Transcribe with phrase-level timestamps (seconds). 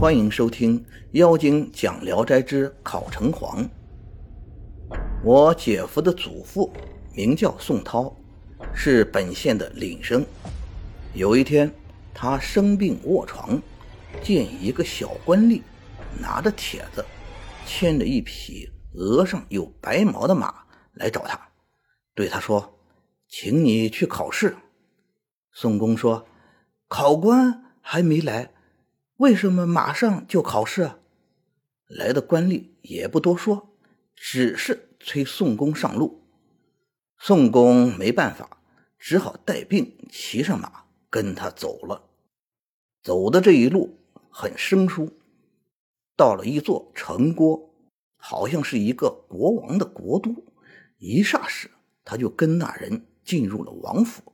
[0.00, 0.80] 欢迎收听
[1.10, 3.62] 《妖精讲聊斋之考城隍》。
[5.22, 6.72] 我姐夫的祖父
[7.14, 8.10] 名叫宋涛，
[8.74, 10.24] 是本县的领生。
[11.12, 11.70] 有一天，
[12.14, 13.60] 他生病卧床，
[14.22, 15.60] 见一个小官吏
[16.18, 17.04] 拿着帖子，
[17.66, 20.62] 牵着一匹额上有白毛的马
[20.94, 21.38] 来找他，
[22.14, 22.74] 对他说
[23.28, 24.56] ：“请你去考试。”
[25.52, 26.26] 宋公说
[26.88, 28.50] ：“考官还没来。”
[29.20, 30.98] 为什么马上就考试啊？
[31.86, 33.68] 来的官吏也不多说，
[34.16, 36.22] 只是催宋公上路。
[37.18, 38.62] 宋公没办法，
[38.98, 42.08] 只好带病骑上马跟他走了。
[43.02, 43.98] 走的这一路
[44.30, 45.12] 很生疏，
[46.16, 47.74] 到了一座城郭，
[48.16, 50.34] 好像是一个国王的国都。
[50.96, 51.70] 一霎时，
[52.04, 54.32] 他就跟那人进入了王府。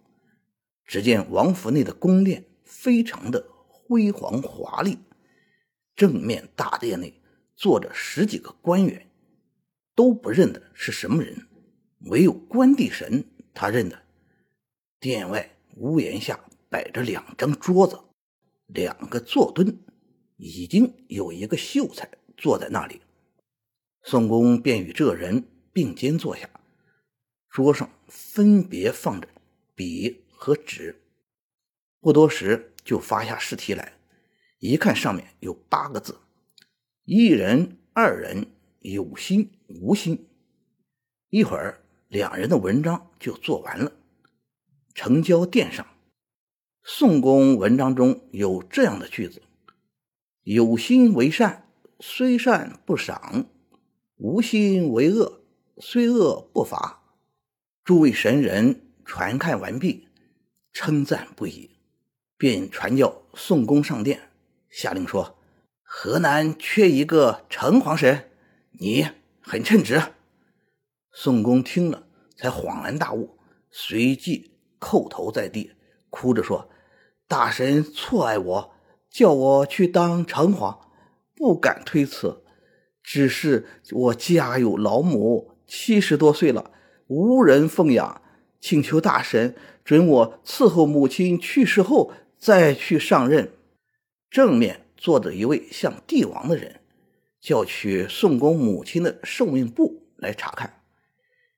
[0.84, 3.55] 只见王府内的宫殿非常的。
[3.88, 4.98] 辉煌华丽，
[5.94, 7.22] 正面大殿内
[7.55, 9.08] 坐着十几个官员，
[9.94, 11.47] 都不认得是什么人，
[12.06, 13.24] 唯有关帝神
[13.55, 14.02] 他认得。
[14.98, 17.96] 殿外屋檐下摆着两张桌子，
[18.66, 19.78] 两个坐墩，
[20.36, 23.00] 已经有一个秀才坐在那里。
[24.02, 26.50] 宋公便与这人并肩坐下，
[27.48, 29.28] 桌上分别放着
[29.77, 31.00] 笔和纸。
[32.00, 32.72] 不多时。
[32.87, 33.95] 就发下试题来，
[34.61, 36.20] 一看上面有八个字：
[37.05, 38.47] 一人、二人
[38.79, 40.29] 有心无心。
[41.31, 43.91] 一会儿，两人的文章就做完了，
[44.95, 45.84] 呈交殿上。
[46.84, 49.42] 宋公文章中有这样的句子
[50.45, 53.47] ：“有心为善，虽善不赏；
[54.14, 55.42] 无心为恶，
[55.79, 57.03] 虽恶不罚。”
[57.83, 60.07] 诸位神人传看完毕，
[60.73, 61.70] 称赞不已。
[62.39, 64.29] 便传叫宋公上殿，
[64.69, 65.39] 下令说
[65.83, 68.29] ：“河南缺一个城隍神，
[68.73, 69.09] 你
[69.41, 70.02] 很称职。”
[71.13, 73.39] 宋公听了，才恍然大悟，
[73.70, 75.73] 随即叩头在地，
[76.11, 76.69] 哭着说
[77.27, 78.75] ：“大神错爱我，
[79.11, 80.80] 叫我去当城隍，
[81.35, 82.42] 不敢推辞。
[83.02, 86.73] 只是我家有老母，七十多岁了，
[87.07, 88.20] 无人奉养，
[88.61, 93.52] 请求大神准我伺候母亲去世后。”再去上任，
[94.30, 96.80] 正面坐着一位像帝王的人，
[97.41, 100.83] 叫取宋公母亲的寿命簿来查看。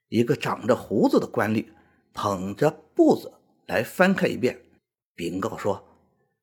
[0.08, 1.66] 一个长着胡子的官吏
[2.14, 3.34] 捧着簿子
[3.66, 4.60] 来翻开一遍，
[5.14, 5.86] 禀告说：“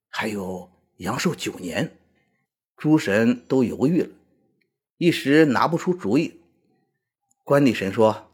[0.09, 1.97] 还有阳寿九年。”
[2.78, 4.09] 诸神都犹豫了，
[4.97, 6.41] 一时拿不出主意。
[7.44, 8.29] 关帝神说：“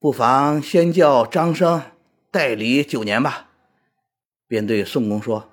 [0.00, 1.82] 不妨先叫张生
[2.32, 3.49] 代理九年吧。”
[4.50, 5.48] 便对宋公说：“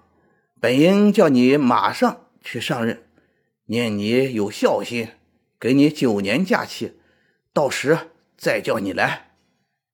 [0.59, 3.03] 本应叫你马上去上任，
[3.65, 5.09] 念你有孝心，
[5.59, 6.93] 给你九年假期，
[7.53, 7.95] 到时
[8.35, 9.35] 再叫你来。”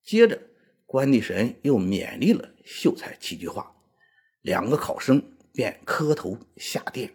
[0.01, 0.39] 接着，
[0.85, 3.75] 关帝神又勉励了秀才几句话，
[4.41, 5.21] 两个考生
[5.51, 7.11] 便磕头下殿。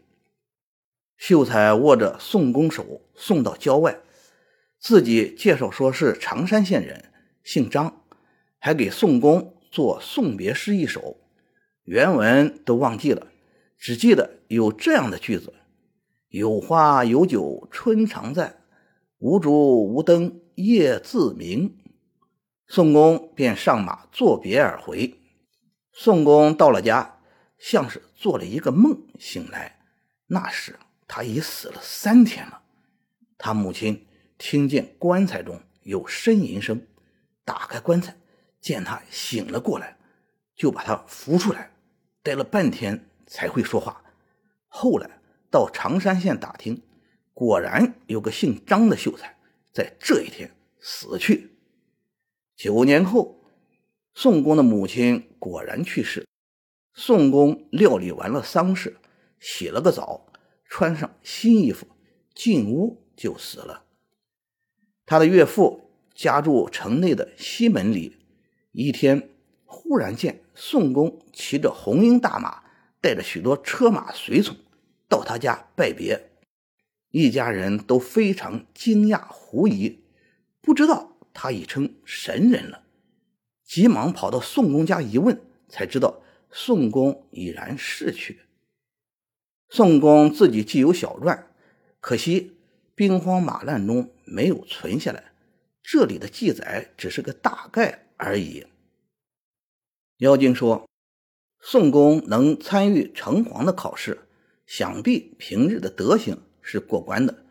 [1.16, 3.98] 秀才握着宋公手送到郊外，
[4.78, 7.10] 自己介绍说是常山县人，
[7.43, 8.04] 姓张，
[8.59, 11.16] 还给宋公做送别诗一首。
[11.88, 13.28] 原文都忘记了，
[13.78, 15.54] 只记得有这样的句子
[16.28, 18.56] ：“有花有酒春常在，
[19.16, 21.78] 无烛无灯夜自明。”
[22.69, 25.15] 宋公便上马作别而回。
[25.91, 27.21] 宋公到了家，
[27.56, 29.81] 像是做了一个梦，醒来，
[30.27, 32.60] 那时他已死了三天了。
[33.38, 34.06] 他母亲
[34.37, 36.87] 听见棺材中有呻吟声，
[37.47, 38.15] 打开棺材，
[38.60, 39.97] 见他醒了过来，
[40.54, 41.71] 就把他扶出来。
[42.23, 44.05] 待了半天才会说话，
[44.67, 45.21] 后来
[45.51, 46.83] 到常山县打听，
[47.33, 49.39] 果然有个姓张的秀才
[49.73, 51.57] 在这一天死去。
[52.57, 53.45] 九年后，
[54.15, 56.27] 宋公的母亲果然去世。
[56.93, 58.97] 宋公料理完了丧事，
[59.39, 60.27] 洗了个澡，
[60.65, 61.87] 穿上新衣服，
[62.34, 63.84] 进屋就死了。
[65.07, 68.16] 他的岳父家住城内的西门里，
[68.72, 69.31] 一天。
[69.70, 72.62] 忽然见宋公骑着红缨大马，
[73.03, 74.56] 带着许多车马随从
[75.09, 76.30] 到他家拜别，
[77.10, 80.00] 一家人都非常惊讶狐疑，
[80.62, 82.84] 不知道他已成神人了，
[83.62, 85.38] 急忙跑到宋公家一问，
[85.68, 88.41] 才知道宋公已然逝去。
[89.68, 91.47] 宋公自己既有小传，
[92.00, 92.56] 可惜
[92.94, 95.32] 兵荒马乱中没有存下来，
[95.82, 98.66] 这里的记载只是个大概而已。
[100.18, 100.88] 妖精说
[101.62, 104.26] ：“宋公能参与城隍的考试，
[104.66, 107.44] 想必平日的德行是过关的，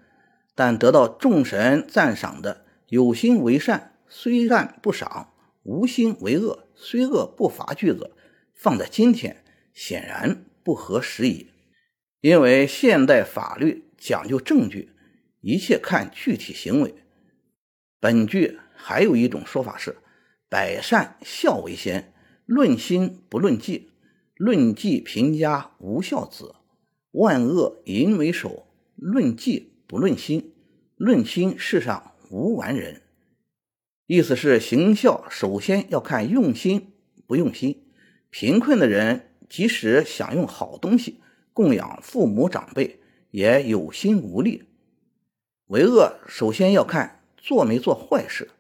[0.54, 5.34] 但得到众神赞赏的“有心为善，虽善不赏；
[5.64, 8.12] 无心为恶，虽恶不罚”句子，
[8.54, 11.48] 放在今天显然不合时宜。
[12.20, 14.92] 因为现代法律讲究证据，
[15.40, 16.94] 一切看具体行为。
[18.02, 19.96] 本句还有一种说法是
[20.50, 22.12] ：“百善孝为先，
[22.48, 23.90] 论心不论迹，
[24.36, 26.56] 论迹贫家无孝子；
[27.12, 28.66] 万恶淫为首，
[28.96, 30.54] 论迹不论心，
[30.96, 33.04] 论心世上无完人。”
[34.08, 36.94] 意思是行孝首先要看用心
[37.28, 37.84] 不用心。
[38.30, 41.20] 贫困的人即使想用好东西。
[41.54, 43.00] 供养父母长辈
[43.32, 44.64] 也有心无力，
[45.66, 48.52] 为恶首先要看做没做坏事。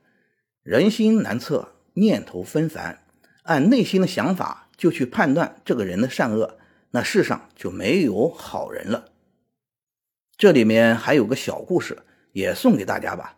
[0.63, 3.03] 人心难测，念头纷繁，
[3.47, 6.59] 按内心的想法就去判断这个人的善恶，
[6.91, 9.11] 那世上就没有好人了。
[10.37, 12.03] 这里面还有个小故事，
[12.33, 13.37] 也送给大家吧。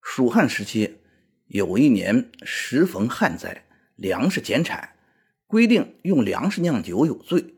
[0.00, 0.96] 蜀汉时期
[1.46, 3.66] 有一年时逢旱灾，
[3.96, 4.96] 粮食减产，
[5.46, 7.54] 规定用粮食酿酒有罪。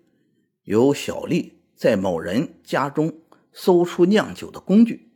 [0.64, 3.20] 有小吏在某人家中
[3.52, 5.12] 搜出酿酒的工具，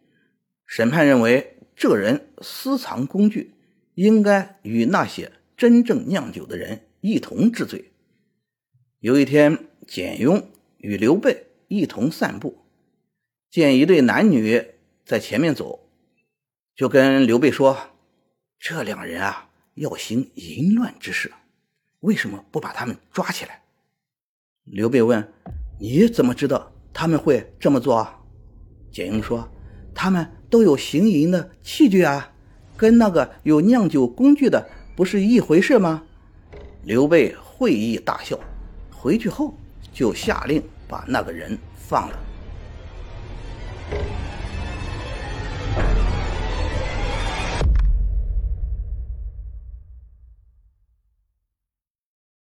[0.65, 3.55] 审判认为这人私藏工具，
[3.95, 5.33] 应该与那些
[5.65, 7.91] 真正酿酒的人一同治罪。
[9.01, 12.67] 有一天，简雍与刘备一同散步，
[13.51, 14.63] 见一对男女
[15.07, 15.89] 在前面走，
[16.77, 17.79] 就跟刘备说
[18.61, 21.33] ：“这两人啊，要行淫乱之事，
[22.01, 23.63] 为什么不把他们抓起来？”
[24.65, 25.33] 刘备问
[25.81, 28.07] ：“你怎么知道他们会这么做？”
[28.93, 29.51] 简雍说
[29.97, 32.35] ：“他们都有行淫的器具啊，
[32.77, 36.03] 跟那个有酿酒工具的不是一回事吗？”
[36.85, 38.39] 刘备会意大笑，
[38.91, 39.55] 回去后
[39.93, 42.19] 就下令把那个人放了。